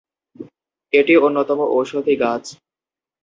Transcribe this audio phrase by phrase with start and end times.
[0.93, 2.43] এটি অন্যতম ঔষধি গাছ।